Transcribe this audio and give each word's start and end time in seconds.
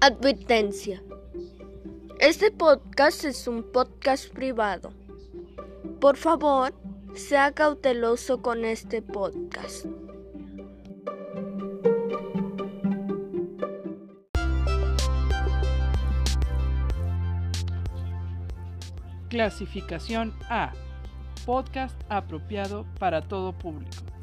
Advertencia. 0.00 1.02
Este 2.18 2.50
podcast 2.50 3.24
es 3.24 3.48
un 3.48 3.62
podcast 3.62 4.28
privado. 4.30 4.92
Por 6.00 6.18
favor, 6.18 6.74
sea 7.14 7.52
cauteloso 7.52 8.42
con 8.42 8.66
este 8.66 9.00
podcast. 9.00 9.86
Clasificación 19.30 20.34
A. 20.50 20.74
Podcast 21.46 21.98
apropiado 22.10 22.84
para 22.98 23.22
todo 23.22 23.52
público. 23.52 24.15